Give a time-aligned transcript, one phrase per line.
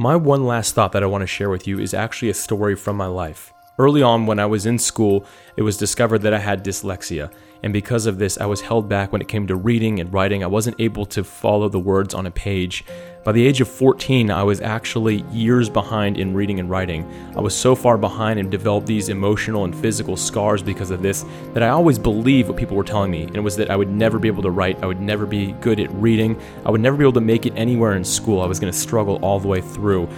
[0.00, 2.74] My one last thought that I want to share with you is actually a story
[2.74, 3.52] from my life.
[3.78, 5.24] Early on, when I was in school,
[5.56, 7.32] it was discovered that I had dyslexia,
[7.62, 10.42] and because of this, I was held back when it came to reading and writing.
[10.42, 12.84] I wasn't able to follow the words on a page.
[13.24, 17.10] By the age of 14, I was actually years behind in reading and writing.
[17.36, 21.24] I was so far behind and developed these emotional and physical scars because of this
[21.54, 23.90] that I always believed what people were telling me, and it was that I would
[23.90, 26.96] never be able to write, I would never be good at reading, I would never
[26.96, 28.42] be able to make it anywhere in school.
[28.42, 30.08] I was going to struggle all the way through.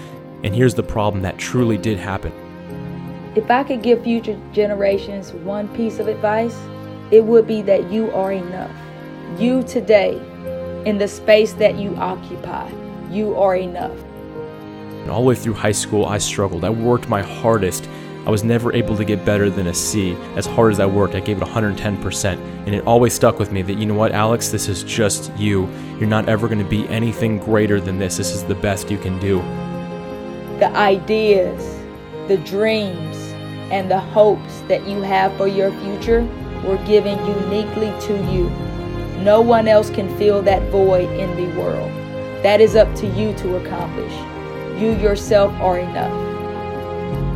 [0.43, 2.33] And here's the problem that truly did happen.
[3.35, 6.55] If I could give future generations one piece of advice,
[7.11, 8.71] it would be that you are enough.
[9.39, 10.21] You today,
[10.85, 12.71] in the space that you occupy,
[13.11, 13.97] you are enough.
[15.01, 16.63] And all the way through high school, I struggled.
[16.63, 17.89] I worked my hardest.
[18.27, 20.15] I was never able to get better than a C.
[20.37, 22.39] As hard as I worked, I gave it 110%.
[22.67, 25.67] And it always stuck with me that, you know what, Alex, this is just you.
[25.99, 28.19] You're not ever going to be anything greater than this.
[28.19, 29.39] This is the best you can do.
[30.59, 31.79] The ideas,
[32.29, 33.22] the dreams,
[33.71, 36.23] and the hopes that you have for your future
[36.65, 38.51] were given uniquely to you.
[39.23, 41.91] No one else can fill that void in the world.
[42.43, 44.13] That is up to you to accomplish.
[44.81, 46.13] You yourself are enough.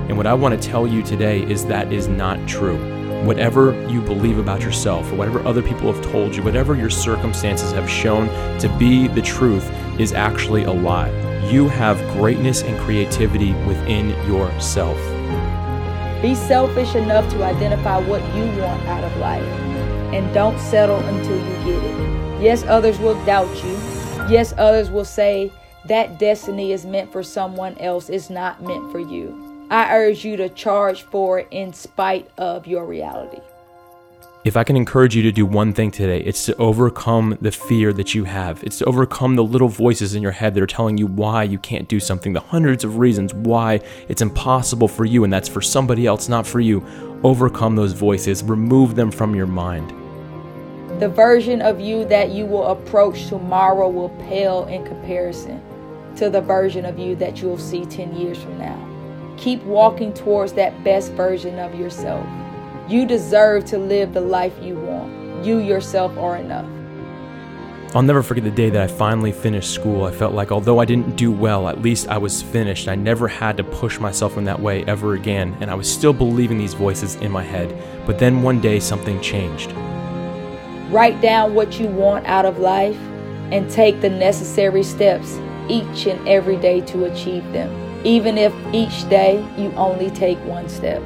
[0.09, 2.77] And what I want to tell you today is that is not true.
[3.25, 7.73] Whatever you believe about yourself, or whatever other people have told you, whatever your circumstances
[7.73, 8.29] have shown
[8.61, 9.69] to be the truth,
[9.99, 11.11] is actually a lie.
[11.51, 14.99] You have greatness and creativity within yourself.
[16.23, 19.45] Be selfish enough to identify what you want out of life
[20.15, 22.43] and don't settle until you get it.
[22.43, 23.73] Yes, others will doubt you.
[24.29, 25.53] Yes, others will say
[25.85, 29.67] that destiny is meant for someone else, it's not meant for you.
[29.71, 33.41] I urge you to charge for it in spite of your reality.
[34.47, 37.93] If I can encourage you to do one thing today, it's to overcome the fear
[37.93, 38.63] that you have.
[38.63, 41.59] It's to overcome the little voices in your head that are telling you why you
[41.59, 45.61] can't do something, the hundreds of reasons why it's impossible for you and that's for
[45.61, 46.87] somebody else, not for you.
[47.25, 49.91] Overcome those voices, remove them from your mind.
[51.01, 55.61] The version of you that you will approach tomorrow will pale in comparison
[56.19, 59.35] to the version of you that you'll see 10 years from now.
[59.39, 62.25] Keep walking towards that best version of yourself.
[62.89, 65.45] You deserve to live the life you want.
[65.45, 66.71] You yourself are enough.
[67.97, 70.05] I'll never forget the day that I finally finished school.
[70.05, 72.87] I felt like although I didn't do well, at least I was finished.
[72.87, 76.13] I never had to push myself in that way ever again, and I was still
[76.13, 77.77] believing these voices in my head.
[78.07, 79.73] But then one day something changed.
[80.93, 82.99] Write down what you want out of life
[83.51, 85.39] and take the necessary steps
[85.69, 87.73] each and every day to achieve them,
[88.07, 91.03] even if each day you only take one step.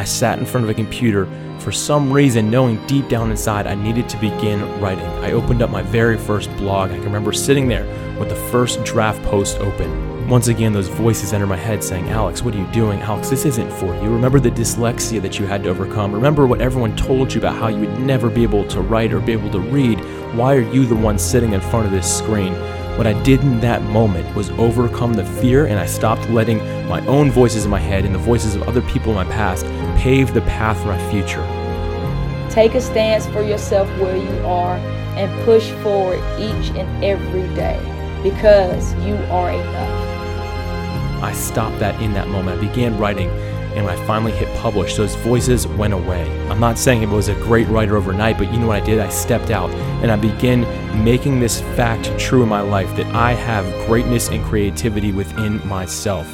[0.00, 1.26] I sat in front of a computer
[1.58, 5.04] for some reason, knowing deep down inside I needed to begin writing.
[5.22, 6.90] I opened up my very first blog.
[6.90, 7.84] I can remember sitting there
[8.18, 10.26] with the first draft post open.
[10.26, 12.98] Once again, those voices enter my head saying, Alex, what are you doing?
[13.02, 14.08] Alex, this isn't for you.
[14.08, 16.14] Remember the dyslexia that you had to overcome.
[16.14, 19.20] Remember what everyone told you about how you would never be able to write or
[19.20, 20.00] be able to read.
[20.34, 22.54] Why are you the one sitting in front of this screen?
[22.96, 26.58] What I did in that moment was overcome the fear and I stopped letting
[26.88, 29.64] my own voices in my head and the voices of other people in my past
[29.96, 31.42] pave the path for my future.
[32.50, 34.76] Take a stance for yourself where you are
[35.16, 37.78] and push forward each and every day
[38.22, 40.10] because you are enough.
[41.22, 42.58] I stopped that in that moment.
[42.58, 46.30] I began writing and when I finally hit publish, those voices went away.
[46.48, 48.98] I'm not saying it was a great writer overnight, but you know what I did?
[48.98, 49.70] I stepped out
[50.02, 50.62] and I began
[51.02, 56.26] making this fact true in my life that I have greatness and creativity within myself.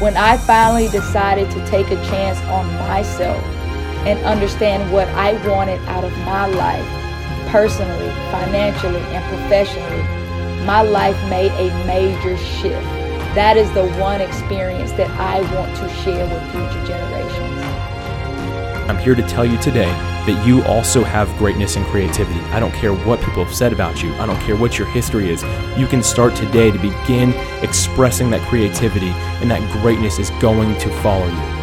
[0.00, 3.44] When I finally decided to take a chance on myself
[4.06, 6.88] and understand what I wanted out of my life,
[7.50, 12.97] personally, financially, and professionally, my life made a major shift.
[13.34, 17.60] That is the one experience that I want to share with future generations.
[18.88, 19.90] I'm here to tell you today
[20.26, 22.40] that you also have greatness and creativity.
[22.52, 25.30] I don't care what people have said about you, I don't care what your history
[25.30, 25.42] is.
[25.78, 29.10] You can start today to begin expressing that creativity,
[29.40, 31.57] and that greatness is going to follow you.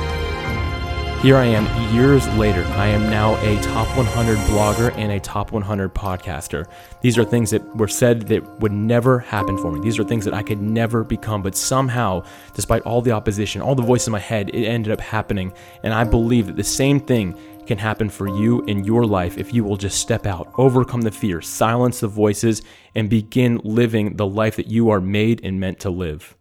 [1.26, 2.64] Here I am years later.
[2.76, 6.68] I am now a top 100 blogger and a top 100 podcaster.
[7.02, 9.80] These are things that were said that would never happen for me.
[9.80, 12.24] These are things that I could never become, but somehow,
[12.54, 15.52] despite all the opposition, all the voices in my head, it ended up happening.
[15.82, 17.36] And I believe that the same thing
[17.66, 21.10] can happen for you in your life if you will just step out, overcome the
[21.10, 22.62] fear, silence the voices,
[22.94, 26.38] and begin living the life that you are made and meant to live.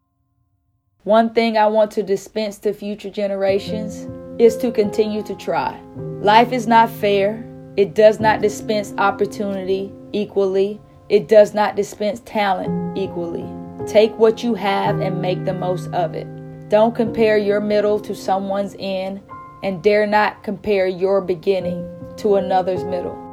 [1.05, 4.07] One thing I want to dispense to future generations
[4.39, 5.81] is to continue to try.
[6.21, 7.45] Life is not fair.
[7.77, 10.81] It does not dispense opportunity equally.
[11.09, 13.45] It does not dispense talent equally.
[13.87, 16.27] Take what you have and make the most of it.
[16.69, 19.21] Don't compare your middle to someone's end,
[19.63, 23.24] and dare not compare your beginning to another's middle.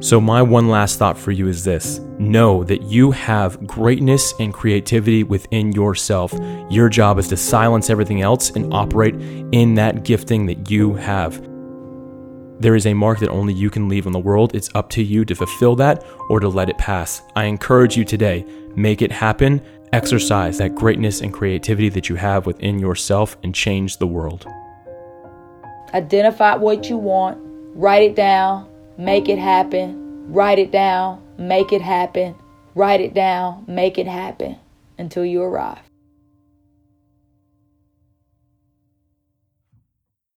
[0.00, 4.52] So, my one last thought for you is this know that you have greatness and
[4.52, 6.32] creativity within yourself.
[6.70, 9.14] Your job is to silence everything else and operate
[9.52, 11.42] in that gifting that you have.
[12.60, 14.54] There is a mark that only you can leave on the world.
[14.54, 17.20] It's up to you to fulfill that or to let it pass.
[17.36, 18.46] I encourage you today
[18.76, 19.60] make it happen.
[19.92, 24.46] Exercise that greatness and creativity that you have within yourself and change the world.
[25.92, 27.38] Identify what you want,
[27.74, 28.69] write it down,
[29.00, 32.34] make it happen, write it down, make it happen,
[32.74, 34.56] write it down, make it happen
[34.98, 35.89] until you arrive.